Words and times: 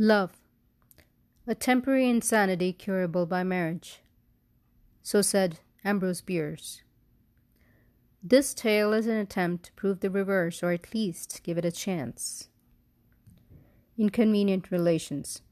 Love. 0.00 0.30
A 1.48 1.56
temporary 1.56 2.08
insanity 2.08 2.72
curable 2.72 3.26
by 3.26 3.42
marriage. 3.42 3.98
So 5.02 5.22
said 5.22 5.58
Ambrose 5.84 6.20
Bierce. 6.20 6.82
This 8.22 8.54
tale 8.54 8.92
is 8.92 9.08
an 9.08 9.16
attempt 9.16 9.64
to 9.64 9.72
prove 9.72 9.98
the 9.98 10.08
reverse, 10.08 10.62
or 10.62 10.70
at 10.70 10.94
least 10.94 11.40
give 11.42 11.58
it 11.58 11.64
a 11.64 11.72
chance. 11.72 12.48
Inconvenient 13.98 14.70
Relations. 14.70 15.42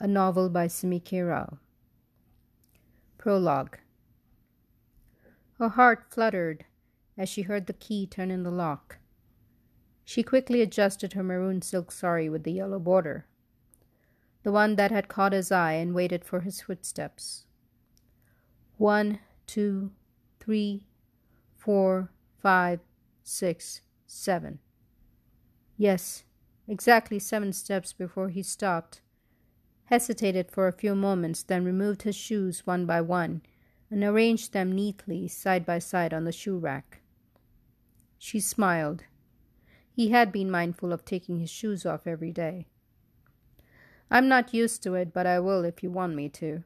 A 0.00 0.08
novel 0.08 0.48
by 0.48 0.66
Simi 0.66 1.00
Rao. 1.12 1.58
Prologue. 3.16 3.78
Her 5.60 5.68
heart 5.68 6.06
fluttered 6.10 6.64
as 7.16 7.28
she 7.28 7.42
heard 7.42 7.66
the 7.66 7.74
key 7.74 8.08
turn 8.08 8.32
in 8.32 8.42
the 8.42 8.50
lock. 8.50 8.98
She 10.04 10.24
quickly 10.24 10.62
adjusted 10.62 11.12
her 11.12 11.22
maroon 11.22 11.62
silk 11.62 11.92
sari 11.92 12.28
with 12.28 12.42
the 12.42 12.50
yellow 12.50 12.80
border 12.80 13.26
the 14.42 14.52
one 14.52 14.76
that 14.76 14.90
had 14.90 15.08
caught 15.08 15.32
his 15.32 15.52
eye 15.52 15.72
and 15.72 15.94
waited 15.94 16.24
for 16.24 16.40
his 16.40 16.60
footsteps. 16.60 17.46
One, 18.76 19.20
two, 19.46 19.92
three, 20.40 20.86
four, 21.56 22.10
five, 22.40 22.80
six, 23.22 23.82
seven. 24.06 24.58
Yes, 25.76 26.24
exactly 26.66 27.18
seven 27.18 27.52
steps 27.52 27.92
before 27.92 28.28
he 28.28 28.42
stopped, 28.42 29.00
hesitated 29.84 30.50
for 30.50 30.66
a 30.66 30.72
few 30.72 30.94
moments, 30.94 31.42
then 31.42 31.64
removed 31.64 32.02
his 32.02 32.16
shoes 32.16 32.66
one 32.66 32.86
by 32.86 33.00
one 33.00 33.42
and 33.90 34.02
arranged 34.02 34.52
them 34.52 34.72
neatly 34.72 35.28
side 35.28 35.66
by 35.66 35.78
side 35.78 36.14
on 36.14 36.24
the 36.24 36.32
shoe 36.32 36.58
rack. 36.58 37.02
She 38.18 38.40
smiled. 38.40 39.04
He 39.92 40.08
had 40.08 40.32
been 40.32 40.50
mindful 40.50 40.92
of 40.92 41.04
taking 41.04 41.38
his 41.38 41.50
shoes 41.50 41.84
off 41.84 42.06
every 42.06 42.32
day. 42.32 42.68
I'm 44.12 44.28
not 44.28 44.52
used 44.52 44.82
to 44.82 44.94
it, 44.94 45.14
but 45.14 45.26
I 45.26 45.40
will 45.40 45.64
if 45.64 45.82
you 45.82 45.90
want 45.90 46.14
me 46.14 46.28
to. 46.28 46.64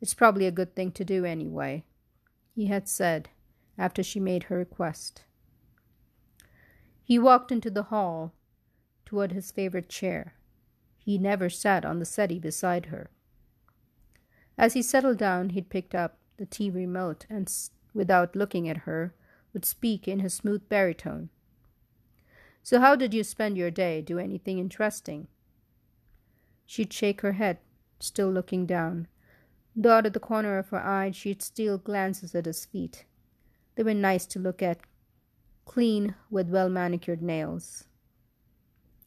It's 0.00 0.14
probably 0.14 0.46
a 0.46 0.50
good 0.50 0.74
thing 0.74 0.90
to 0.92 1.04
do 1.04 1.24
anyway, 1.24 1.84
he 2.56 2.66
had 2.66 2.88
said 2.88 3.28
after 3.78 4.02
she 4.02 4.18
made 4.18 4.44
her 4.44 4.56
request. 4.56 5.22
He 7.00 7.16
walked 7.16 7.52
into 7.52 7.70
the 7.70 7.84
hall 7.84 8.34
toward 9.06 9.30
his 9.30 9.52
favorite 9.52 9.88
chair. 9.88 10.34
He 10.98 11.18
never 11.18 11.48
sat 11.48 11.84
on 11.84 12.00
the 12.00 12.04
settee 12.04 12.40
beside 12.40 12.86
her. 12.86 13.10
As 14.58 14.72
he 14.72 14.82
settled 14.82 15.18
down, 15.18 15.50
he'd 15.50 15.70
picked 15.70 15.94
up 15.94 16.18
the 16.36 16.46
TV 16.46 16.74
remote 16.74 17.26
and, 17.30 17.48
without 17.94 18.34
looking 18.34 18.68
at 18.68 18.78
her, 18.78 19.14
would 19.52 19.64
speak 19.64 20.08
in 20.08 20.18
his 20.18 20.34
smooth 20.34 20.68
baritone. 20.68 21.30
So, 22.64 22.80
how 22.80 22.96
did 22.96 23.14
you 23.14 23.22
spend 23.22 23.56
your 23.56 23.70
day? 23.70 24.02
Do 24.02 24.18
anything 24.18 24.58
interesting? 24.58 25.28
She'd 26.70 26.92
shake 26.92 27.22
her 27.22 27.32
head, 27.32 27.60
still 27.98 28.30
looking 28.30 28.66
down. 28.66 29.08
Though 29.74 30.00
of 30.00 30.12
the 30.12 30.20
corner 30.20 30.58
of 30.58 30.68
her 30.68 30.84
eye 30.84 31.12
she'd 31.12 31.40
steal 31.40 31.78
glances 31.78 32.34
at 32.34 32.44
his 32.44 32.66
feet. 32.66 33.06
They 33.74 33.82
were 33.82 33.94
nice 33.94 34.26
to 34.26 34.38
look 34.38 34.62
at, 34.62 34.80
clean 35.64 36.14
with 36.30 36.50
well 36.50 36.68
manicured 36.68 37.22
nails. 37.22 37.84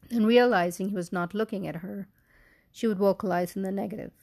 And 0.09 0.26
realizing 0.26 0.89
he 0.89 0.95
was 0.95 1.14
not 1.14 1.36
looking 1.36 1.67
at 1.67 1.78
her, 1.78 2.08
she 2.72 2.88
would 2.88 2.98
vocalize 2.98 3.56
in 3.56 3.62
the 3.62 3.72
negative. 3.72 4.14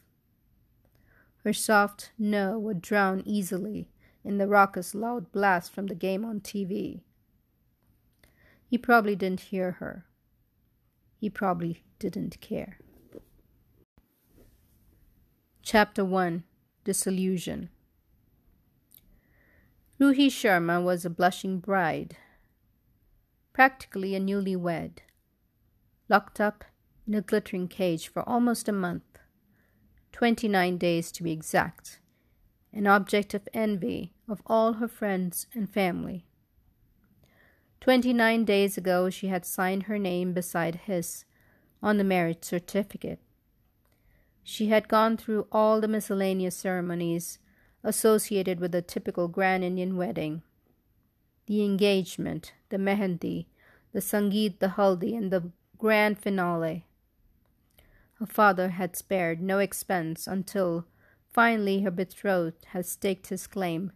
Her 1.44 1.52
soft 1.52 2.10
no 2.18 2.58
would 2.58 2.82
drown 2.82 3.22
easily 3.24 3.88
in 4.24 4.38
the 4.38 4.48
raucous 4.48 4.96
loud 4.96 5.30
blast 5.30 5.70
from 5.70 5.86
the 5.86 5.94
game 5.94 6.24
on 6.24 6.40
TV. 6.40 7.02
He 8.66 8.78
probably 8.78 9.14
didn't 9.14 9.52
hear 9.52 9.72
her. 9.78 10.06
He 11.20 11.30
probably 11.30 11.84
didn't 12.00 12.40
care. 12.40 12.78
Chapter 15.70 16.02
1 16.02 16.44
Disillusion 16.84 17.68
Ruhi 20.00 20.28
Sharma 20.28 20.82
was 20.82 21.04
a 21.04 21.10
blushing 21.10 21.58
bride, 21.58 22.16
practically 23.52 24.14
a 24.14 24.18
newlywed, 24.18 25.00
locked 26.08 26.40
up 26.40 26.64
in 27.06 27.12
a 27.12 27.20
glittering 27.20 27.68
cage 27.68 28.08
for 28.08 28.26
almost 28.26 28.66
a 28.66 28.72
month, 28.72 29.18
twenty 30.10 30.48
nine 30.48 30.78
days 30.78 31.12
to 31.12 31.22
be 31.22 31.32
exact, 31.32 32.00
an 32.72 32.86
object 32.86 33.34
of 33.34 33.46
envy 33.52 34.14
of 34.26 34.40
all 34.46 34.72
her 34.72 34.88
friends 34.88 35.46
and 35.52 35.68
family. 35.68 36.24
Twenty 37.78 38.14
nine 38.14 38.46
days 38.46 38.78
ago 38.78 39.10
she 39.10 39.26
had 39.26 39.44
signed 39.44 39.82
her 39.82 39.98
name 39.98 40.32
beside 40.32 40.76
his 40.86 41.26
on 41.82 41.98
the 41.98 42.04
marriage 42.04 42.42
certificate 42.42 43.20
she 44.42 44.68
had 44.68 44.88
gone 44.88 45.16
through 45.16 45.46
all 45.52 45.80
the 45.80 45.88
miscellaneous 45.88 46.56
ceremonies 46.56 47.38
associated 47.84 48.60
with 48.60 48.74
a 48.74 48.82
typical 48.82 49.28
grand 49.28 49.64
Indian 49.64 49.96
wedding 49.96 50.42
the 51.46 51.64
engagement, 51.64 52.52
the 52.68 52.76
mehendi, 52.76 53.46
the 53.92 54.00
sangeet, 54.00 54.58
the 54.58 54.68
haldi, 54.76 55.16
and 55.16 55.32
the 55.32 55.50
grand 55.78 56.18
finale. 56.18 56.84
Her 58.18 58.26
father 58.26 58.68
had 58.70 58.96
spared 58.96 59.40
no 59.40 59.58
expense 59.58 60.26
until 60.26 60.84
finally 61.30 61.80
her 61.80 61.90
betrothed 61.90 62.66
had 62.72 62.84
staked 62.84 63.28
his 63.28 63.46
claim 63.46 63.92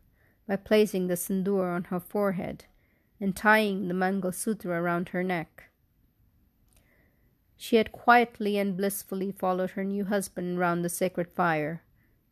by 0.49 0.57
placing 0.57 1.09
the 1.09 1.17
sindoor 1.17 1.75
on 1.75 1.85
her 1.85 2.01
forehead 2.01 2.65
and 3.21 3.37
tying 3.37 3.89
the 3.89 3.95
mangal 3.95 4.33
sutra 4.33 4.81
around 4.81 5.11
her 5.11 5.23
neck. 5.23 5.65
She 7.63 7.77
had 7.77 7.93
quietly 7.93 8.59
and 8.59 8.77
blissfully 8.77 9.31
followed 9.31 9.71
her 9.71 9.85
new 9.85 10.07
husband 10.07 10.59
round 10.59 10.85
the 10.85 10.89
sacred 10.89 11.31
fire, 11.31 11.85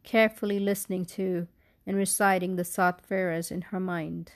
carefully 0.02 0.58
listening 0.58 1.04
to 1.04 1.46
and 1.86 1.96
reciting 1.96 2.56
the 2.56 2.64
Sat 2.64 3.00
Feras 3.00 3.52
in 3.52 3.60
her 3.70 3.78
mind. 3.78 4.32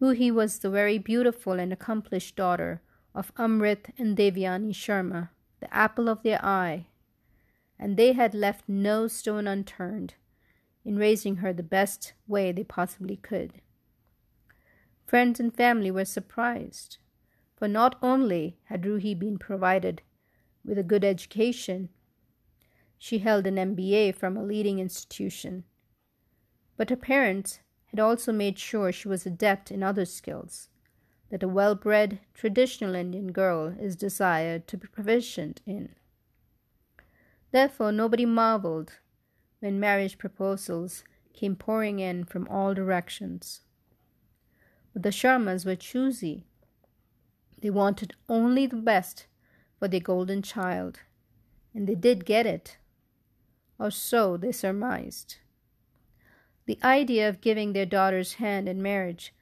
Ruhi 0.00 0.32
was 0.32 0.60
the 0.60 0.70
very 0.70 0.98
beautiful 0.98 1.54
and 1.54 1.72
accomplished 1.72 2.36
daughter 2.36 2.82
of 3.16 3.34
Amrit 3.34 3.92
and 3.98 4.16
Devyani 4.16 4.72
Sharma, 4.72 5.30
the 5.58 5.74
apple 5.74 6.08
of 6.08 6.22
their 6.22 6.38
eye, 6.44 6.86
and 7.76 7.96
they 7.96 8.12
had 8.12 8.32
left 8.32 8.68
no 8.68 9.08
stone 9.08 9.48
unturned 9.48 10.14
in 10.84 10.96
raising 10.98 11.38
her 11.38 11.52
the 11.52 11.64
best 11.64 12.12
way 12.28 12.52
they 12.52 12.62
possibly 12.62 13.16
could. 13.16 13.54
Friends 15.04 15.40
and 15.40 15.52
family 15.52 15.90
were 15.90 16.04
surprised 16.04 16.98
for 17.64 17.68
not 17.68 17.96
only 18.02 18.58
had 18.64 18.82
Ruhi 18.82 19.18
been 19.18 19.38
provided 19.38 20.02
with 20.66 20.76
a 20.76 20.82
good 20.82 21.02
education, 21.02 21.88
she 22.98 23.20
held 23.20 23.46
an 23.46 23.54
MBA 23.56 24.16
from 24.16 24.36
a 24.36 24.42
leading 24.42 24.80
institution, 24.80 25.64
but 26.76 26.90
her 26.90 26.96
parents 26.96 27.60
had 27.86 27.98
also 27.98 28.34
made 28.34 28.58
sure 28.58 28.92
she 28.92 29.08
was 29.08 29.24
adept 29.24 29.70
in 29.70 29.82
other 29.82 30.04
skills 30.04 30.68
that 31.30 31.42
a 31.42 31.48
well 31.48 31.74
bred, 31.74 32.20
traditional 32.34 32.94
Indian 32.94 33.32
girl 33.32 33.74
is 33.80 33.96
desired 33.96 34.68
to 34.68 34.76
be 34.76 34.86
proficient 34.86 35.62
in. 35.64 35.94
Therefore, 37.50 37.92
nobody 37.92 38.26
marveled 38.26 38.98
when 39.60 39.80
marriage 39.80 40.18
proposals 40.18 41.02
came 41.32 41.56
pouring 41.56 41.98
in 41.98 42.24
from 42.24 42.46
all 42.48 42.74
directions. 42.74 43.62
But 44.92 45.02
the 45.02 45.08
Sharmas 45.08 45.64
were 45.64 45.76
choosy 45.76 46.44
they 47.64 47.70
wanted 47.70 48.12
only 48.28 48.66
the 48.66 48.76
best 48.76 49.24
for 49.78 49.88
their 49.88 49.98
golden 49.98 50.42
child, 50.42 51.00
and 51.72 51.86
they 51.86 51.94
did 51.94 52.26
get 52.26 52.44
it, 52.44 52.76
or 53.78 53.90
so 53.90 54.36
they 54.36 54.52
surmised. 54.52 55.36
The 56.66 56.78
idea 56.84 57.26
of 57.26 57.40
giving 57.40 57.72
their 57.72 57.86
daughter's 57.86 58.34
hand 58.34 58.68
in 58.68 58.82
marriage 58.82 59.32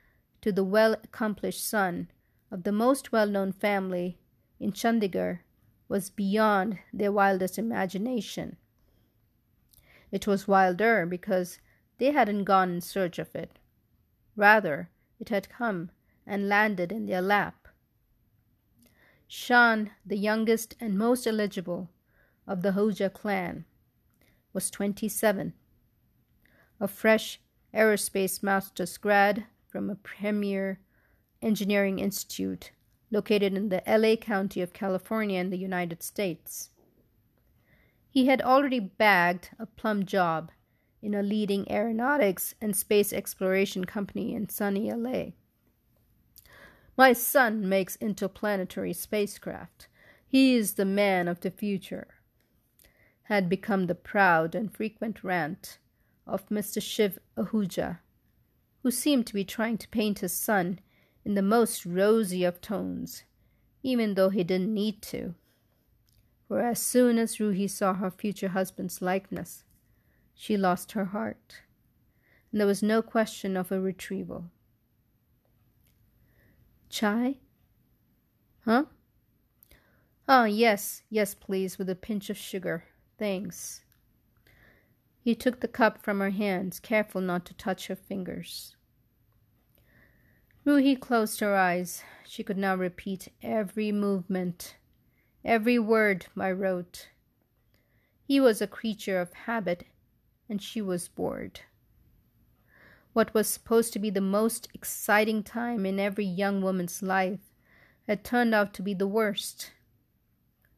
to 0.41 0.53
the 0.53 0.63
well 0.63 0.93
accomplished 0.93 1.69
son 1.69 2.13
of 2.49 2.63
the 2.63 2.71
most 2.71 3.11
well 3.11 3.27
known 3.27 3.51
family 3.51 4.21
in 4.61 4.71
Chandigarh 4.71 5.41
was 5.89 6.09
beyond 6.09 6.79
their 6.93 7.11
wildest 7.11 7.59
imagination. 7.59 8.57
It 10.13 10.29
was 10.29 10.47
wilder 10.47 11.07
because 11.07 11.59
they 11.99 12.13
hadn't 12.13 12.45
gone 12.45 12.75
in 12.75 12.81
search 12.83 13.19
of 13.19 13.35
it. 13.35 13.59
Rather, 14.37 14.91
it 15.19 15.31
had 15.31 15.49
come 15.49 15.91
and 16.25 16.49
landed 16.49 16.93
in 16.93 17.07
their 17.07 17.21
lap. 17.21 17.62
Shan, 19.35 19.93
the 20.05 20.19
youngest 20.19 20.77
and 20.79 20.99
most 20.99 21.27
eligible 21.27 21.89
of 22.47 22.61
the 22.61 22.73
Ahuja 22.73 23.11
clan, 23.11 23.65
was 24.53 24.71
27. 24.71 25.55
A 26.79 26.87
fresh 26.87 27.41
aerospace 27.73 28.43
master's 28.43 28.99
grad 28.99 29.47
from 29.67 29.89
a 29.89 29.95
premier 29.95 30.81
engineering 31.41 31.99
institute 31.99 32.73
located 33.11 33.55
in 33.55 33.71
the 33.71 33.83
LA 33.87 34.17
County 34.17 34.61
of 34.61 34.75
California 34.75 35.41
in 35.41 35.49
the 35.49 35.57
United 35.57 36.03
States. 36.03 36.69
He 38.11 38.27
had 38.27 38.43
already 38.43 38.81
bagged 38.81 39.49
a 39.59 39.65
plum 39.65 40.05
job 40.05 40.51
in 41.01 41.15
a 41.15 41.23
leading 41.23 41.67
aeronautics 41.73 42.55
and 42.61 42.77
space 42.77 43.15
exploration 43.15 43.87
company 43.87 44.35
in 44.35 44.51
sunny 44.51 44.93
LA. 44.93 45.31
My 46.97 47.15
son 47.15 47.69
makes 47.69 47.97
interplanetary 47.97 48.93
spacecraft. 48.93 49.89
He 50.27 50.55
is 50.57 50.75
the 50.75 50.85
man 50.85 51.27
of 51.27 51.41
the 51.41 51.51
future, 51.51 52.09
had 53.25 53.49
become 53.49 53.87
the 53.87 53.95
proud 53.95 54.55
and 54.55 54.75
frequent 54.75 55.25
rant 55.25 55.79
of 56.27 56.49
Mr. 56.49 56.83
Shiv 56.83 57.19
Ahuja, 57.37 57.99
who 58.83 58.91
seemed 58.91 59.27
to 59.27 59.35
be 59.35 59.45
trying 59.45 59.79
to 59.79 59.89
paint 59.89 60.19
his 60.19 60.33
son 60.33 60.81
in 61.25 61.35
the 61.35 61.43
most 61.43 61.87
rosy 61.87 62.45
of 62.45 62.61
tones, 62.61 63.25
even 63.83 64.15
though 64.15 64.29
he 64.29 64.45
didn't 64.45 64.73
need 64.73 65.01
to. 65.03 65.35
For 66.49 66.61
as 66.61 66.79
soon 66.79 67.19
as 67.19 67.37
Ruhi 67.39 67.71
saw 67.71 67.95
her 67.95 68.11
future 68.11 68.49
husband's 68.49 69.01
likeness, 69.01 69.65
she 70.35 70.57
lost 70.57 70.93
her 70.93 71.07
heart, 71.07 71.63
and 72.51 72.61
there 72.61 72.67
was 72.67 72.83
no 72.83 73.01
question 73.01 73.57
of 73.57 73.73
a 73.73 73.81
retrieval. 73.81 74.51
Chai? 76.93 77.37
Huh? 78.67 78.85
Oh, 80.29 80.45
yes, 80.45 81.03
yes, 81.09 81.35
please, 81.35 81.79
with 81.79 81.89
a 81.89 81.95
pinch 81.95 82.29
of 82.29 82.37
sugar. 82.37 82.85
Thanks. 83.19 83.81
He 85.19 85.35
took 85.35 85.61
the 85.61 85.69
cup 85.69 86.03
from 86.03 86.21
her 86.21 86.31
hands, 86.31 86.79
careful 86.79 87.23
not 87.23 87.47
to 87.47 87.55
touch 87.55 87.87
her 87.87 87.97
fingers. 87.97 88.77
Ruhi 90.67 91.01
closed 91.01 91.41
her 91.41 91.57
eyes. 91.57 92.05
She 92.27 92.45
could 92.45 92.59
now 92.59 92.77
repeat 92.77 93.29
every 93.43 93.91
movement, 93.91 94.77
every 95.43 95.79
word 95.79 96.27
by 96.37 96.53
rote. 96.53 97.09
He 98.29 98.39
was 98.39 98.61
a 98.61 98.67
creature 98.67 99.19
of 99.19 99.33
habit, 99.33 99.87
and 100.47 100.61
she 100.61 100.83
was 100.83 101.09
bored. 101.09 101.61
What 103.13 103.35
was 103.35 103.47
supposed 103.47 103.93
to 103.93 103.99
be 103.99 104.09
the 104.09 104.23
most 104.23 104.69
exciting 104.73 105.43
time 105.43 105.85
in 105.85 106.01
every 106.01 106.25
young 106.25 106.63
woman's 106.63 107.03
life 107.03 107.53
had 108.07 108.25
turned 108.25 108.55
out 108.55 108.73
to 108.75 108.83
be 108.83 108.95
the 108.95 109.07
worst. 109.07 109.73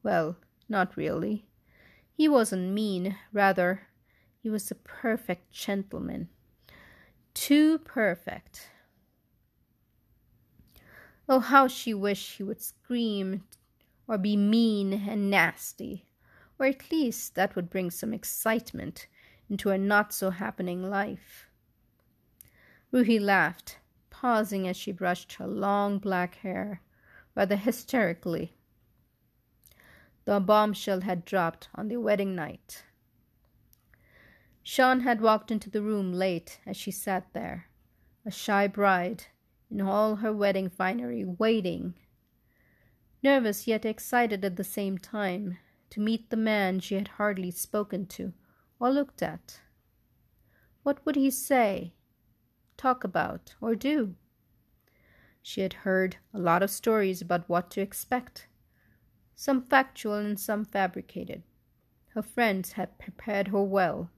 Well, 0.03 0.37
not 0.69 0.97
really. 0.97 1.47
He 2.13 2.29
wasn't 2.29 2.73
mean, 2.73 3.17
rather, 3.33 3.89
he 4.43 4.51
was 4.51 4.71
a 4.71 4.75
perfect 4.75 5.53
gentleman. 5.53 6.29
Too 7.35 7.79
perfect. 7.79 8.69
Oh, 11.29 11.41
how 11.41 11.69
she 11.69 11.95
wished 11.95 12.37
he 12.37 12.43
would 12.43 12.61
scream 12.61 13.45
or 14.07 14.19
be 14.19 14.37
mean 14.37 14.93
and 15.09 15.31
nasty, 15.31 16.07
or 16.59 16.67
at 16.67 16.91
least 16.91 17.37
that 17.37 17.57
would 17.57 17.71
bring 17.71 17.91
some 17.91 18.13
excitement 18.13 19.07
into 19.49 19.71
a 19.71 19.79
not 19.79 20.13
so 20.13 20.31
happening 20.31 20.83
life. 20.83 21.49
Ruhi 22.95 23.19
laughed, 23.19 23.79
pausing 24.09 24.69
as 24.69 24.77
she 24.77 24.93
brushed 24.93 25.33
her 25.35 25.49
long 25.49 25.99
black 25.99 26.37
hair, 26.37 26.81
rather 27.35 27.57
hysterically. 27.57 28.55
The 30.27 30.39
bombshell 30.39 31.01
had 31.01 31.25
dropped 31.25 31.69
on 31.75 31.89
the 31.89 31.97
wedding 31.97 32.37
night. 32.37 32.85
Sean 34.63 35.01
had 35.01 35.21
walked 35.21 35.51
into 35.51 35.69
the 35.69 35.83
room 35.83 36.13
late 36.13 36.61
as 36.65 36.77
she 36.77 36.93
sat 36.93 37.33
there, 37.33 37.67
a 38.25 38.31
shy 38.31 38.69
bride 38.69 39.25
in 39.69 39.81
all 39.81 40.17
her 40.17 40.33
wedding 40.33 40.71
finery, 40.71 41.25
waiting, 41.25 41.95
nervous 43.25 43.67
yet 43.67 43.85
excited 43.85 44.45
at 44.45 44.55
the 44.55 44.63
same 44.63 44.99
time, 44.99 45.59
to 45.91 45.99
meet 45.99 46.31
the 46.31 46.37
man 46.37 46.79
she 46.79 46.95
had 46.95 47.09
hardly 47.09 47.51
spoken 47.51 48.07
to 48.07 48.33
or 48.79 48.93
looked 48.93 49.21
at. 49.21 49.59
What 50.85 51.05
would 51.05 51.17
he 51.17 51.33
say, 51.33 51.93
talk 52.77 53.05
about, 53.05 53.55
or 53.61 53.75
do? 53.75 54.15
She 55.43 55.61
had 55.61 55.73
heard 55.73 56.17
a 56.33 56.39
lot 56.39 56.63
of 56.63 56.71
stories 56.71 57.21
about 57.21 57.49
what 57.49 57.71
to 57.73 57.81
expect, 57.81 58.49
some 59.35 59.63
factual 59.63 60.15
and 60.15 60.39
some 60.39 60.65
fabricated. 60.65 61.43
Her 62.09 62.23
friends 62.23 62.73
had 62.73 62.99
prepared 62.99 63.49
her 63.49 63.63
well 63.63 64.11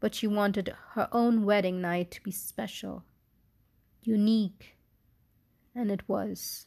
but 0.00 0.14
she 0.14 0.26
wanted 0.26 0.74
her 0.92 1.08
own 1.12 1.44
wedding 1.44 1.80
night 1.80 2.10
to 2.12 2.22
be 2.22 2.30
special, 2.30 3.04
unique, 4.02 4.76
and 5.74 5.90
it 5.90 6.08
was. 6.08 6.66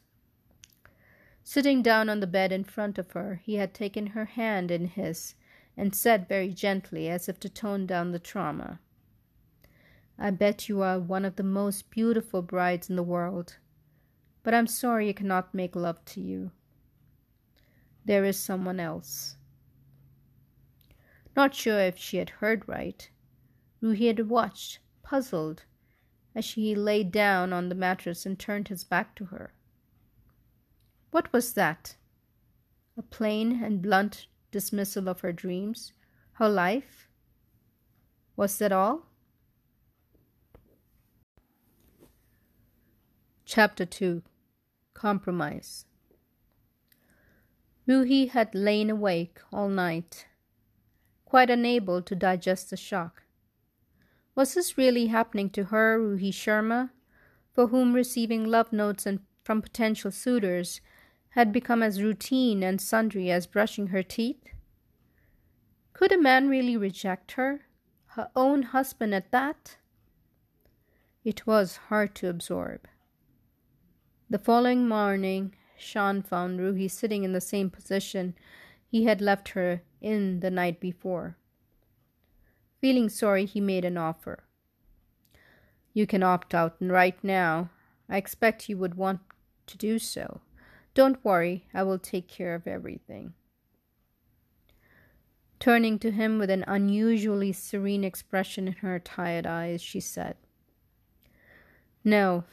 Sitting 1.43 1.81
down 1.81 2.09
on 2.09 2.19
the 2.19 2.27
bed 2.27 2.51
in 2.51 2.63
front 2.63 2.97
of 2.97 3.11
her, 3.11 3.41
he 3.43 3.55
had 3.55 3.73
taken 3.73 4.07
her 4.07 4.25
hand 4.25 4.69
in 4.69 4.85
his 4.85 5.35
and 5.77 5.95
said 5.95 6.27
very 6.27 6.49
gently, 6.49 7.09
as 7.09 7.29
if 7.29 7.39
to 7.39 7.49
tone 7.49 7.85
down 7.85 8.11
the 8.11 8.19
trauma, 8.19 8.79
I 10.23 10.29
bet 10.29 10.69
you 10.69 10.83
are 10.83 10.99
one 10.99 11.25
of 11.25 11.35
the 11.35 11.41
most 11.41 11.89
beautiful 11.89 12.43
brides 12.43 12.91
in 12.91 12.95
the 12.95 13.01
world, 13.01 13.57
but 14.43 14.53
I'm 14.53 14.67
sorry 14.67 15.09
I 15.09 15.13
cannot 15.13 15.55
make 15.55 15.75
love 15.75 16.05
to 16.05 16.21
you. 16.21 16.51
There 18.05 18.23
is 18.23 18.37
someone 18.37 18.79
else. 18.79 19.37
Not 21.35 21.55
sure 21.55 21.79
if 21.79 21.97
she 21.97 22.17
had 22.17 22.29
heard 22.29 22.69
right, 22.69 23.09
Ruhi 23.81 24.05
had 24.05 24.29
watched, 24.29 24.77
puzzled, 25.01 25.63
as 26.35 26.45
she 26.45 26.75
lay 26.75 27.03
down 27.03 27.51
on 27.51 27.69
the 27.69 27.75
mattress 27.75 28.23
and 28.23 28.37
turned 28.37 28.67
his 28.67 28.83
back 28.83 29.15
to 29.15 29.25
her. 29.25 29.55
What 31.09 31.33
was 31.33 31.53
that? 31.53 31.95
A 32.95 33.01
plain 33.01 33.63
and 33.63 33.81
blunt 33.81 34.27
dismissal 34.51 35.09
of 35.09 35.21
her 35.21 35.33
dreams, 35.33 35.93
her 36.33 36.47
life? 36.47 37.07
Was 38.35 38.59
that 38.59 38.71
all? 38.71 39.07
Chapter 43.53 43.85
2 43.85 44.23
Compromise 44.93 45.83
Ruhi 47.85 48.29
had 48.29 48.55
lain 48.55 48.89
awake 48.89 49.39
all 49.51 49.67
night, 49.67 50.25
quite 51.25 51.49
unable 51.49 52.01
to 52.01 52.15
digest 52.15 52.69
the 52.69 52.77
shock. 52.77 53.23
Was 54.35 54.53
this 54.53 54.77
really 54.77 55.07
happening 55.07 55.49
to 55.49 55.65
her, 55.65 55.99
Ruhi 55.99 56.31
Sharma, 56.31 56.91
for 57.51 57.67
whom 57.67 57.91
receiving 57.91 58.45
love 58.45 58.71
notes 58.71 59.05
and 59.05 59.19
from 59.43 59.61
potential 59.61 60.11
suitors 60.11 60.79
had 61.31 61.51
become 61.51 61.83
as 61.83 62.01
routine 62.01 62.63
and 62.63 62.79
sundry 62.79 63.29
as 63.29 63.47
brushing 63.47 63.87
her 63.87 64.01
teeth? 64.01 64.45
Could 65.91 66.13
a 66.13 66.17
man 66.17 66.47
really 66.47 66.77
reject 66.77 67.33
her, 67.33 67.65
her 68.15 68.29
own 68.33 68.63
husband 68.63 69.13
at 69.13 69.31
that? 69.31 69.75
It 71.25 71.45
was 71.45 71.75
hard 71.89 72.15
to 72.15 72.29
absorb. 72.29 72.87
The 74.31 74.39
following 74.39 74.87
morning, 74.87 75.55
Sean 75.77 76.21
found 76.21 76.57
Ruhi 76.57 76.89
sitting 76.89 77.25
in 77.25 77.33
the 77.33 77.41
same 77.41 77.69
position 77.69 78.33
he 78.87 79.03
had 79.03 79.19
left 79.19 79.49
her 79.49 79.81
in 79.99 80.39
the 80.39 80.49
night 80.49 80.79
before. 80.79 81.35
Feeling 82.79 83.09
sorry, 83.09 83.43
he 83.43 83.59
made 83.59 83.83
an 83.83 83.97
offer. 83.97 84.45
You 85.93 86.07
can 86.07 86.23
opt 86.23 86.55
out 86.55 86.77
right 86.79 87.21
now. 87.21 87.71
I 88.07 88.15
expect 88.15 88.69
you 88.69 88.77
would 88.77 88.95
want 88.95 89.19
to 89.67 89.77
do 89.77 89.99
so. 89.99 90.39
Don't 90.93 91.25
worry, 91.25 91.65
I 91.73 91.83
will 91.83 91.99
take 91.99 92.29
care 92.29 92.55
of 92.55 92.65
everything. 92.65 93.33
Turning 95.59 95.99
to 95.99 96.09
him 96.09 96.39
with 96.39 96.49
an 96.49 96.63
unusually 96.69 97.51
serene 97.51 98.05
expression 98.05 98.69
in 98.69 98.75
her 98.75 98.97
tired 98.97 99.45
eyes, 99.45 99.81
she 99.81 99.99
said, 99.99 100.37
No, 102.05 102.45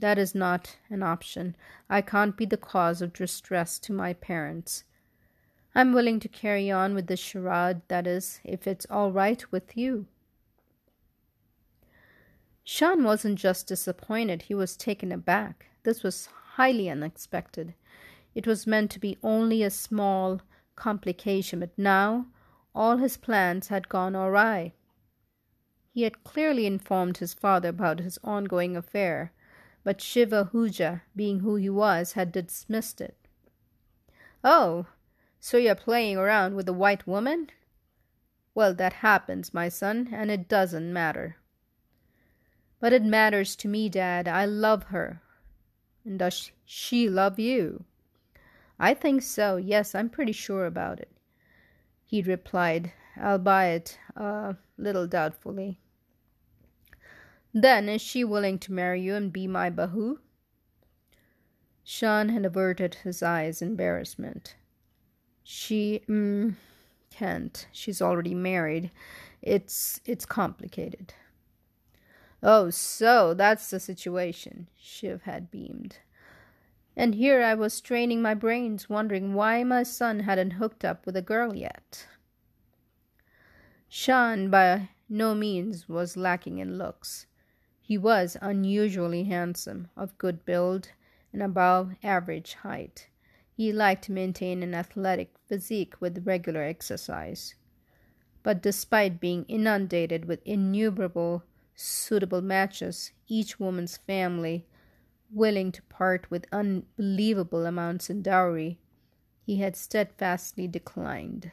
that 0.00 0.18
is 0.18 0.34
not 0.34 0.76
an 0.88 1.02
option. 1.02 1.56
I 1.88 2.00
can't 2.00 2.36
be 2.36 2.44
the 2.44 2.56
cause 2.56 3.00
of 3.00 3.12
distress 3.12 3.78
to 3.80 3.92
my 3.92 4.12
parents. 4.12 4.84
I'm 5.74 5.92
willing 5.92 6.18
to 6.20 6.28
carry 6.28 6.70
on 6.70 6.94
with 6.94 7.06
the 7.06 7.16
charade, 7.16 7.82
that 7.88 8.06
is, 8.06 8.40
if 8.44 8.66
it's 8.66 8.86
all 8.90 9.12
right 9.12 9.44
with 9.52 9.76
you. 9.76 10.06
Sean 12.64 13.04
wasn't 13.04 13.38
just 13.38 13.66
disappointed, 13.66 14.42
he 14.42 14.54
was 14.54 14.76
taken 14.76 15.12
aback. 15.12 15.66
This 15.82 16.02
was 16.02 16.28
highly 16.54 16.88
unexpected. 16.90 17.74
It 18.34 18.46
was 18.46 18.66
meant 18.66 18.90
to 18.92 19.00
be 19.00 19.18
only 19.22 19.62
a 19.62 19.70
small 19.70 20.40
complication, 20.76 21.60
but 21.60 21.76
now 21.76 22.26
all 22.74 22.96
his 22.98 23.16
plans 23.16 23.68
had 23.68 23.88
gone 23.88 24.14
awry. 24.14 24.72
He 25.92 26.02
had 26.02 26.22
clearly 26.22 26.66
informed 26.66 27.18
his 27.18 27.34
father 27.34 27.70
about 27.70 28.00
his 28.00 28.18
ongoing 28.22 28.76
affair, 28.76 29.32
but 29.82 30.00
Shiv 30.00 30.30
Ahuja, 30.30 31.02
being 31.16 31.40
who 31.40 31.56
he 31.56 31.70
was, 31.70 32.12
had 32.12 32.32
dismissed 32.32 33.00
it. 33.00 33.16
Oh, 34.42 34.86
so 35.38 35.56
you're 35.56 35.74
playing 35.74 36.16
around 36.16 36.54
with 36.54 36.68
a 36.68 36.72
white 36.72 37.06
woman? 37.06 37.48
Well, 38.54 38.74
that 38.74 38.94
happens, 38.94 39.54
my 39.54 39.68
son, 39.68 40.08
and 40.12 40.30
it 40.30 40.48
doesn't 40.48 40.92
matter. 40.92 41.36
But 42.80 42.92
it 42.92 43.02
matters 43.02 43.56
to 43.56 43.68
me, 43.68 43.88
Dad. 43.88 44.26
I 44.26 44.44
love 44.44 44.84
her. 44.84 45.22
And 46.04 46.18
does 46.18 46.50
she 46.64 47.08
love 47.08 47.38
you? 47.38 47.84
I 48.78 48.94
think 48.94 49.22
so. 49.22 49.56
Yes, 49.56 49.94
I'm 49.94 50.08
pretty 50.08 50.32
sure 50.32 50.64
about 50.64 51.00
it. 51.00 51.10
He 52.06 52.22
replied, 52.22 52.92
albeit 53.20 53.98
a 54.16 54.56
little 54.78 55.06
doubtfully. 55.06 55.78
Then 57.52 57.88
is 57.88 58.00
she 58.00 58.22
willing 58.24 58.58
to 58.60 58.72
marry 58.72 59.00
you 59.00 59.14
and 59.14 59.32
be 59.32 59.46
my 59.46 59.70
bahu? 59.70 60.18
Sean 61.82 62.28
had 62.28 62.44
averted 62.44 62.96
his 62.96 63.22
eyes 63.22 63.60
in 63.60 63.68
embarrassment. 63.68 64.54
She 65.42 66.02
mm, 66.08 66.54
can't. 67.10 67.66
She's 67.72 68.00
already 68.00 68.34
married. 68.34 68.90
It's 69.42 70.00
it's 70.04 70.24
complicated. 70.24 71.14
Oh, 72.42 72.70
so 72.70 73.34
that's 73.34 73.68
the 73.68 73.80
situation, 73.80 74.68
Shiv 74.76 75.22
had 75.22 75.50
beamed. 75.50 75.96
And 76.96 77.14
here 77.14 77.42
I 77.42 77.54
was 77.54 77.74
straining 77.74 78.22
my 78.22 78.34
brains, 78.34 78.88
wondering 78.88 79.34
why 79.34 79.64
my 79.64 79.82
son 79.82 80.20
hadn't 80.20 80.52
hooked 80.52 80.84
up 80.84 81.06
with 81.06 81.16
a 81.16 81.22
girl 81.22 81.54
yet. 81.54 82.06
Sean 83.88 84.50
by 84.50 84.90
no 85.08 85.34
means 85.34 85.88
was 85.88 86.16
lacking 86.16 86.58
in 86.58 86.78
looks. 86.78 87.26
He 87.90 87.98
was 87.98 88.36
unusually 88.40 89.24
handsome, 89.24 89.88
of 89.96 90.16
good 90.16 90.44
build, 90.44 90.90
and 91.32 91.42
above 91.42 91.96
average 92.04 92.54
height. 92.54 93.08
He 93.56 93.72
liked 93.72 94.04
to 94.04 94.12
maintain 94.12 94.62
an 94.62 94.76
athletic 94.76 95.34
physique 95.48 96.00
with 96.00 96.24
regular 96.24 96.62
exercise. 96.62 97.56
But 98.44 98.62
despite 98.62 99.18
being 99.18 99.44
inundated 99.48 100.26
with 100.26 100.40
innumerable 100.44 101.42
suitable 101.74 102.40
matches, 102.40 103.10
each 103.26 103.58
woman's 103.58 103.96
family 103.96 104.68
willing 105.28 105.72
to 105.72 105.82
part 105.82 106.30
with 106.30 106.46
unbelievable 106.52 107.66
amounts 107.66 108.08
in 108.08 108.22
dowry, 108.22 108.78
he 109.44 109.56
had 109.56 109.74
steadfastly 109.74 110.68
declined. 110.68 111.50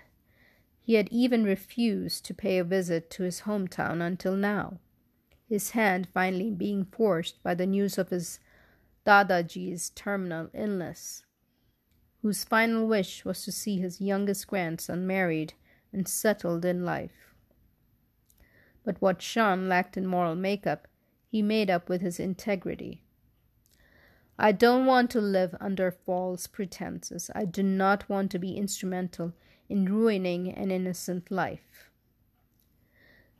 He 0.83 0.93
had 0.93 1.09
even 1.09 1.43
refused 1.43 2.25
to 2.25 2.35
pay 2.35 2.59
a 2.59 2.63
visit 2.63 3.09
to 3.09 3.23
his 3.23 3.41
hometown 3.41 4.05
until 4.05 4.35
now, 4.35 4.77
his 5.47 5.71
hand 5.71 6.07
finally 6.13 6.51
being 6.51 6.85
forced 6.85 7.41
by 7.41 7.53
the 7.53 7.65
news 7.65 7.97
of 7.97 8.09
his 8.09 8.39
Dadaji's 9.05 9.89
terminal 9.91 10.49
illness, 10.53 11.23
whose 12.21 12.43
final 12.43 12.85
wish 12.87 13.23
was 13.23 13.45
to 13.45 13.51
see 13.51 13.79
his 13.79 14.01
youngest 14.01 14.47
grandson 14.47 15.07
married 15.07 15.53
and 15.93 16.07
settled 16.07 16.65
in 16.65 16.83
life. 16.83 17.33
But 18.83 19.01
what 19.01 19.21
Sean 19.21 19.69
lacked 19.69 19.95
in 19.95 20.05
moral 20.05 20.35
makeup, 20.35 20.87
he 21.29 21.41
made 21.41 21.69
up 21.69 21.89
with 21.89 22.01
his 22.01 22.19
integrity. 22.19 23.01
I 24.39 24.51
don't 24.51 24.85
want 24.85 25.09
to 25.11 25.21
live 25.21 25.55
under 25.59 25.89
false 25.89 26.47
pretenses. 26.47 27.31
I 27.33 27.45
do 27.45 27.63
not 27.63 28.07
want 28.07 28.29
to 28.31 28.39
be 28.39 28.55
instrumental 28.55 29.33
in 29.67 29.85
ruining 29.85 30.53
an 30.53 30.69
innocent 30.69 31.31
life. 31.31 31.86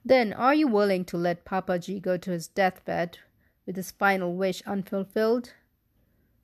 Then 0.08 0.32
are 0.32 0.56
you 0.56 0.70
willing 0.70 1.04
to 1.04 1.18
let 1.18 1.44
Papa 1.44 1.74
Papaji 1.74 2.02
go 2.02 2.16
to 2.16 2.32
his 2.32 2.48
deathbed 2.48 3.18
with 3.66 3.76
his 3.76 3.92
final 3.92 4.34
wish 4.34 4.62
unfulfilled? 4.62 5.52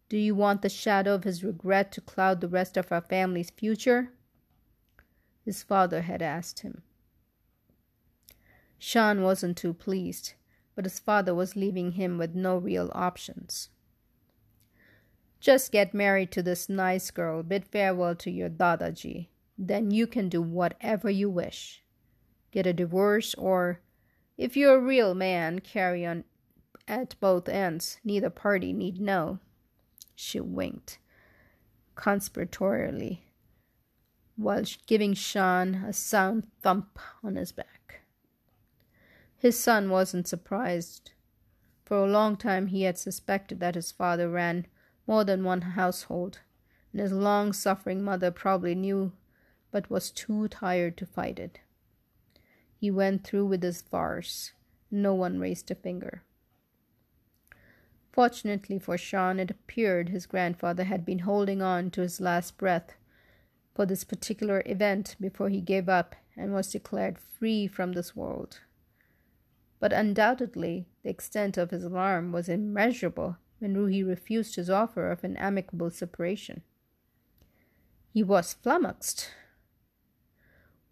Do 0.10 0.18
you 0.18 0.36
want 0.36 0.62
the 0.62 0.68
shadow 0.68 1.16
of 1.16 1.24
his 1.24 1.46
regret 1.46 1.94
to 1.94 2.02
cloud 2.02 2.42
the 2.42 2.50
rest 2.50 2.76
of 2.76 2.92
our 2.92 3.00
family's 3.00 3.52
future? 3.52 4.12
His 5.46 5.64
father 5.64 6.02
had 6.02 6.22
asked 6.22 6.60
him. 6.60 6.82
Sean 8.78 9.22
wasn't 9.22 9.56
too 9.56 9.74
pleased, 9.74 10.34
but 10.76 10.84
his 10.84 11.00
father 11.00 11.34
was 11.34 11.56
leaving 11.56 11.94
him 11.94 12.18
with 12.18 12.36
no 12.36 12.58
real 12.58 12.92
options. 12.94 13.70
Just 15.40 15.72
get 15.72 15.94
married 15.94 16.34
to 16.34 16.44
this 16.44 16.68
nice 16.68 17.12
girl, 17.12 17.44
bid 17.44 17.64
farewell 17.64 18.16
to 18.16 18.30
your 18.30 18.50
Dadaji. 18.50 19.30
Then 19.58 19.90
you 19.90 20.06
can 20.06 20.28
do 20.28 20.42
whatever 20.42 21.10
you 21.10 21.30
wish. 21.30 21.83
Get 22.54 22.68
a 22.68 22.74
divorce, 22.74 23.34
or, 23.34 23.80
if 24.38 24.56
you're 24.56 24.76
a 24.76 24.80
real 24.80 25.16
man, 25.16 25.58
carry 25.58 26.06
on 26.06 26.24
at 26.88 27.20
both 27.20 27.50
ends. 27.50 27.98
Neither 28.04 28.30
party 28.30 28.72
need 28.72 29.02
know. 29.02 29.40
She 30.14 30.40
winked 30.40 31.00
conspiratorially 31.96 33.22
while 34.36 34.64
giving 34.86 35.16
Sean 35.16 35.74
a 35.74 35.94
sound 35.94 36.46
thump 36.62 37.00
on 37.24 37.38
his 37.38 37.52
back. 37.52 38.02
His 39.36 39.60
son 39.60 39.90
wasn't 39.90 40.28
surprised. 40.28 41.12
For 41.86 41.98
a 41.98 42.12
long 42.12 42.38
time 42.38 42.68
he 42.68 42.84
had 42.84 43.00
suspected 43.00 43.60
that 43.62 43.74
his 43.74 43.92
father 43.92 44.30
ran 44.30 44.68
more 45.08 45.24
than 45.24 45.44
one 45.44 45.62
household, 45.62 46.42
and 46.92 47.02
his 47.02 47.12
long 47.12 47.52
suffering 47.52 48.04
mother 48.04 48.30
probably 48.30 48.76
knew 48.76 49.12
but 49.72 49.90
was 49.90 50.12
too 50.12 50.48
tired 50.50 50.96
to 50.98 51.08
fight 51.08 51.40
it. 51.40 51.60
He 52.84 52.92
went 52.92 53.24
through 53.24 53.46
with 53.46 53.64
his 53.64 53.82
farce. 53.82 54.52
No 54.92 55.14
one 55.14 55.40
raised 55.40 55.72
a 55.72 55.76
finger. 55.76 56.24
Fortunately 58.12 58.78
for 58.78 58.98
Sean, 58.98 59.40
it 59.40 59.50
appeared 59.50 60.10
his 60.10 60.26
grandfather 60.26 60.84
had 60.84 61.06
been 61.06 61.20
holding 61.20 61.62
on 61.62 61.92
to 61.92 62.02
his 62.02 62.20
last 62.20 62.58
breath 62.58 62.96
for 63.74 63.86
this 63.86 64.04
particular 64.04 64.62
event 64.66 65.16
before 65.22 65.48
he 65.48 65.62
gave 65.62 65.88
up 65.88 66.14
and 66.36 66.52
was 66.54 66.74
declared 66.74 67.18
free 67.20 67.68
from 67.68 67.94
this 67.94 68.18
world. 68.18 68.60
But 69.80 69.94
undoubtedly, 69.94 70.86
the 71.04 71.10
extent 71.10 71.58
of 71.58 71.72
his 71.72 71.86
alarm 71.86 72.34
was 72.34 72.50
immeasurable 72.50 73.38
when 73.60 73.78
Ruhi 73.78 74.06
refused 74.06 74.58
his 74.58 74.70
offer 74.70 75.10
of 75.10 75.24
an 75.24 75.38
amicable 75.38 75.90
separation. 75.90 76.64
He 78.14 78.24
was 78.24 78.52
flummoxed. 78.52 79.30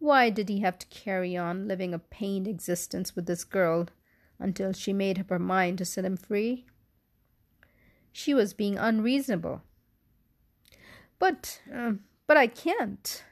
Why 0.02 0.32
did 0.32 0.50
he 0.50 0.62
have 0.62 0.80
to 0.80 0.88
carry 0.88 1.38
on 1.38 1.68
living 1.68 1.94
a 1.94 2.00
pained 2.00 2.48
existence 2.48 3.16
with 3.16 3.28
this 3.28 3.44
girl 3.44 3.88
until 4.40 4.74
she 4.74 4.94
made 4.94 5.20
up 5.20 5.30
her 5.30 5.38
mind 5.38 5.78
to 5.78 5.86
set 5.86 6.06
him 6.06 6.18
free? 6.18 6.66
She 8.12 8.34
was 8.34 8.56
being 8.56 8.80
unreasonable. 8.80 9.62
But, 11.20 11.62
uh, 11.72 11.94
but 12.26 12.36
I 12.36 12.48
can't. 12.48 13.24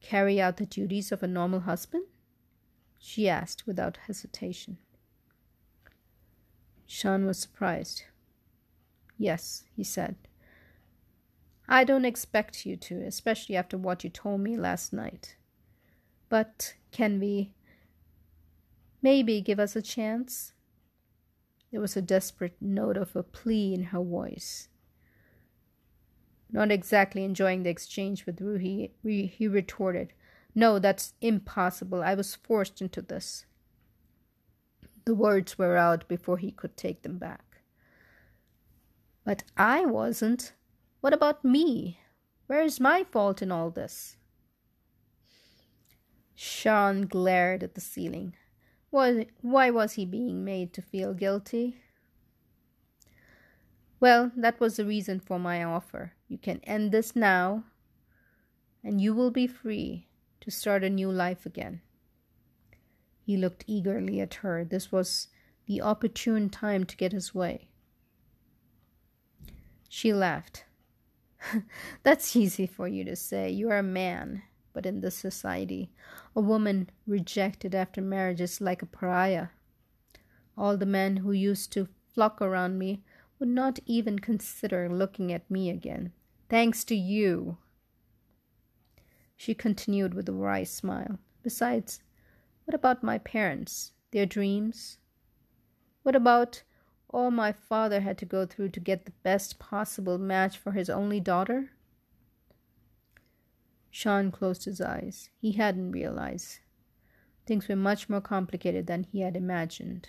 Carry 0.00 0.40
out 0.40 0.56
the 0.56 0.66
duties 0.66 1.12
of 1.12 1.22
a 1.22 1.28
normal 1.28 1.60
husband? 1.60 2.06
She 2.98 3.28
asked 3.28 3.64
without 3.64 3.98
hesitation. 4.08 4.78
Sean 6.84 7.26
was 7.26 7.38
surprised. 7.38 8.02
Yes, 9.18 9.62
he 9.76 9.84
said. 9.84 10.16
I 11.72 11.84
don't 11.84 12.04
expect 12.04 12.66
you 12.66 12.76
to, 12.76 13.00
especially 13.06 13.56
after 13.56 13.78
what 13.78 14.04
you 14.04 14.10
told 14.10 14.42
me 14.42 14.58
last 14.58 14.92
night. 14.92 15.36
But 16.28 16.74
can 16.90 17.18
we 17.18 17.54
maybe 19.00 19.40
give 19.40 19.58
us 19.58 19.74
a 19.74 19.80
chance? 19.80 20.52
There 21.70 21.80
was 21.80 21.96
a 21.96 22.02
desperate 22.02 22.58
note 22.60 22.98
of 22.98 23.16
a 23.16 23.22
plea 23.22 23.72
in 23.72 23.84
her 23.84 24.02
voice. 24.02 24.68
Not 26.50 26.70
exactly 26.70 27.24
enjoying 27.24 27.62
the 27.62 27.70
exchange 27.70 28.26
with 28.26 28.40
Ruhi, 28.40 28.90
he 29.02 29.48
retorted, 29.48 30.12
No, 30.54 30.78
that's 30.78 31.14
impossible. 31.22 32.02
I 32.02 32.12
was 32.12 32.34
forced 32.34 32.82
into 32.82 33.00
this. 33.00 33.46
The 35.06 35.14
words 35.14 35.56
were 35.56 35.78
out 35.78 36.06
before 36.06 36.36
he 36.36 36.50
could 36.50 36.76
take 36.76 37.00
them 37.00 37.16
back. 37.16 37.62
But 39.24 39.44
I 39.56 39.86
wasn't. 39.86 40.52
What 41.02 41.12
about 41.12 41.44
me? 41.44 41.98
Where 42.46 42.62
is 42.62 42.78
my 42.78 43.02
fault 43.02 43.42
in 43.42 43.50
all 43.50 43.70
this? 43.70 44.16
Sean 46.36 47.02
glared 47.02 47.64
at 47.64 47.74
the 47.74 47.80
ceiling. 47.80 48.36
Why, 48.90 49.26
was 49.42 49.94
he 49.94 50.04
being 50.04 50.44
made 50.44 50.72
to 50.74 50.80
feel 50.80 51.12
guilty? 51.12 51.82
Well, 53.98 54.30
that 54.36 54.60
was 54.60 54.76
the 54.76 54.84
reason 54.84 55.18
for 55.18 55.40
my 55.40 55.64
offer. 55.64 56.12
You 56.28 56.38
can 56.38 56.60
end 56.62 56.92
this 56.92 57.16
now, 57.16 57.64
and 58.84 59.00
you 59.00 59.12
will 59.12 59.32
be 59.32 59.48
free 59.48 60.06
to 60.40 60.52
start 60.52 60.84
a 60.84 60.90
new 60.90 61.10
life 61.10 61.44
again. 61.44 61.80
He 63.26 63.36
looked 63.36 63.64
eagerly 63.66 64.20
at 64.20 64.34
her. 64.34 64.64
This 64.64 64.92
was 64.92 65.28
the 65.66 65.80
opportune 65.80 66.48
time 66.48 66.84
to 66.84 66.96
get 66.96 67.10
his 67.10 67.34
way. 67.34 67.70
She 69.88 70.12
laughed. 70.12 70.64
That's 72.02 72.36
easy 72.36 72.66
for 72.66 72.88
you 72.88 73.04
to 73.04 73.16
say. 73.16 73.50
You 73.50 73.70
are 73.70 73.78
a 73.78 73.82
man. 73.82 74.42
But 74.72 74.86
in 74.86 75.00
this 75.00 75.16
society, 75.16 75.90
a 76.34 76.40
woman 76.40 76.88
rejected 77.06 77.74
after 77.74 78.00
marriage 78.00 78.40
is 78.40 78.60
like 78.60 78.80
a 78.80 78.86
pariah. 78.86 79.48
All 80.56 80.76
the 80.76 80.86
men 80.86 81.18
who 81.18 81.32
used 81.32 81.72
to 81.72 81.88
flock 82.14 82.40
around 82.40 82.78
me 82.78 83.02
would 83.38 83.48
not 83.48 83.78
even 83.86 84.18
consider 84.18 84.88
looking 84.88 85.32
at 85.32 85.50
me 85.50 85.68
again. 85.68 86.12
Thanks 86.48 86.84
to 86.84 86.94
you. 86.94 87.58
She 89.36 89.54
continued 89.54 90.14
with 90.14 90.28
a 90.28 90.32
wry 90.32 90.64
smile. 90.64 91.18
Besides, 91.42 92.00
what 92.64 92.74
about 92.74 93.02
my 93.02 93.18
parents, 93.18 93.92
their 94.12 94.26
dreams? 94.26 94.98
What 96.02 96.14
about 96.14 96.62
all 97.12 97.30
my 97.30 97.52
father 97.52 98.00
had 98.00 98.18
to 98.18 98.24
go 98.24 98.46
through 98.46 98.70
to 98.70 98.80
get 98.80 99.04
the 99.04 99.12
best 99.22 99.58
possible 99.58 100.18
match 100.18 100.56
for 100.56 100.72
his 100.72 100.88
only 100.90 101.20
daughter? 101.20 101.70
Sean 103.90 104.30
closed 104.30 104.64
his 104.64 104.80
eyes. 104.80 105.28
He 105.38 105.52
hadn't 105.52 105.92
realized. 105.92 106.60
Things 107.46 107.68
were 107.68 107.76
much 107.76 108.08
more 108.08 108.22
complicated 108.22 108.86
than 108.86 109.04
he 109.04 109.20
had 109.20 109.36
imagined. 109.36 110.08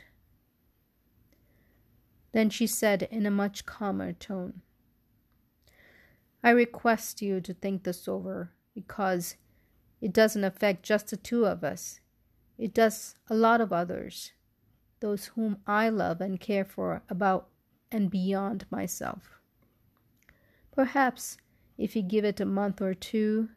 Then 2.32 2.50
she 2.50 2.66
said 2.66 3.04
in 3.12 3.26
a 3.26 3.32
much 3.32 3.66
calmer 3.66 4.14
tone, 4.14 4.62
I 6.44 6.50
request 6.50 7.22
you 7.22 7.42
to 7.42 7.54
think 7.54 7.84
this 7.84 8.08
over 8.08 8.52
because 8.74 9.36
it 10.02 10.14
doesn't 10.14 10.44
affect 10.44 10.84
just 10.84 11.10
the 11.10 11.18
two 11.18 11.46
of 11.46 11.64
us. 11.64 12.00
It 12.58 12.74
does 12.74 13.16
a 13.30 13.36
lot 13.36 13.62
of 13.62 13.72
others, 13.72 14.32
those 15.04 15.26
whom 15.26 15.58
I 15.68 15.90
love 15.90 16.22
and 16.22 16.40
care 16.40 16.64
for 16.64 17.02
about 17.10 17.50
and 17.92 18.10
beyond 18.10 18.66
myself. 18.72 19.38
Perhaps 20.72 21.38
if 21.78 21.94
you 21.94 22.02
give 22.02 22.24
it 22.24 22.40
a 22.40 22.46
month 22.46 22.82
or 22.82 22.94
two, 22.94 23.50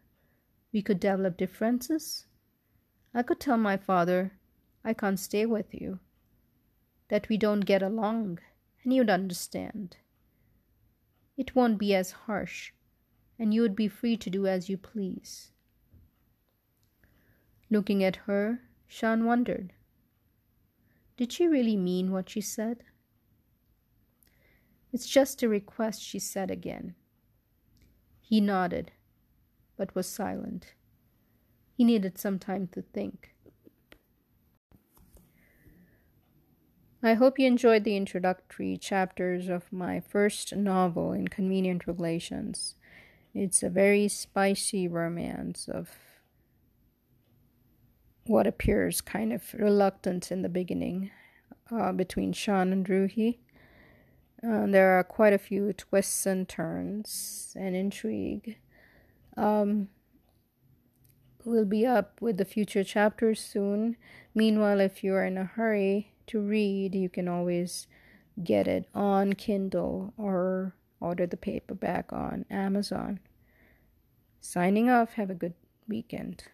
we 0.72 0.82
could 0.82 0.98
develop 0.98 1.36
differences. 1.36 2.26
I 3.14 3.22
could 3.22 3.38
tell 3.38 3.58
my 3.58 3.76
father 3.76 4.32
I 4.84 4.92
can't 4.92 5.20
stay 5.20 5.46
with 5.46 5.72
you, 5.72 6.00
that 7.10 7.28
we 7.28 7.36
don't 7.36 7.60
get 7.60 7.80
along, 7.80 8.40
and 8.82 8.92
you'd 8.92 9.08
understand. 9.08 9.98
It 11.36 11.54
won't 11.54 11.78
be 11.78 11.94
as 11.94 12.10
harsh, 12.10 12.72
and 13.38 13.54
you 13.54 13.62
would 13.62 13.76
be 13.76 13.86
free 13.86 14.16
to 14.16 14.30
do 14.30 14.48
as 14.48 14.68
you 14.68 14.76
please. 14.76 15.52
Looking 17.70 18.02
at 18.02 18.16
her, 18.26 18.62
Sean 18.88 19.26
wondered. 19.26 19.72
Did 21.16 21.32
she 21.32 21.46
really 21.46 21.76
mean 21.76 22.12
what 22.12 22.28
she 22.28 22.40
said? 22.40 22.84
It's 24.92 25.06
just 25.08 25.42
a 25.42 25.48
request, 25.48 26.02
she 26.02 26.18
said 26.18 26.50
again. 26.50 26.94
He 28.20 28.40
nodded, 28.40 28.92
but 29.76 29.94
was 29.94 30.06
silent. 30.06 30.74
He 31.76 31.84
needed 31.84 32.18
some 32.18 32.38
time 32.38 32.68
to 32.72 32.82
think. 32.82 33.34
I 37.02 37.14
hope 37.14 37.38
you 37.38 37.46
enjoyed 37.46 37.84
the 37.84 37.96
introductory 37.96 38.76
chapters 38.76 39.48
of 39.48 39.72
my 39.72 40.00
first 40.00 40.56
novel, 40.56 41.12
Inconvenient 41.12 41.86
Relations. 41.86 42.74
It's 43.34 43.62
a 43.62 43.68
very 43.68 44.08
spicy 44.08 44.88
romance 44.88 45.68
of 45.68 45.90
what 48.26 48.46
appears 48.46 49.00
kind 49.00 49.32
of 49.32 49.54
reluctant 49.54 50.30
in 50.30 50.42
the 50.42 50.48
beginning 50.48 51.10
uh, 51.70 51.92
between 51.92 52.32
Sean 52.32 52.72
and 52.72 52.86
Ruhi. 52.86 53.38
Uh, 54.46 54.66
there 54.66 54.98
are 54.98 55.04
quite 55.04 55.32
a 55.32 55.38
few 55.38 55.72
twists 55.72 56.26
and 56.26 56.48
turns 56.48 57.54
and 57.58 57.74
intrigue. 57.74 58.58
Um, 59.36 59.88
we'll 61.44 61.64
be 61.64 61.86
up 61.86 62.20
with 62.20 62.36
the 62.36 62.44
future 62.44 62.84
chapters 62.84 63.40
soon. 63.40 63.96
Meanwhile, 64.34 64.80
if 64.80 65.02
you're 65.02 65.24
in 65.24 65.38
a 65.38 65.44
hurry 65.44 66.12
to 66.26 66.40
read, 66.40 66.94
you 66.94 67.08
can 67.08 67.28
always 67.28 67.86
get 68.42 68.68
it 68.68 68.88
on 68.94 69.32
Kindle 69.32 70.12
or 70.16 70.74
order 71.00 71.26
the 71.26 71.36
paperback 71.36 72.12
on 72.12 72.44
Amazon. 72.50 73.20
Signing 74.40 74.90
off. 74.90 75.14
Have 75.14 75.30
a 75.30 75.34
good 75.34 75.54
weekend. 75.88 76.44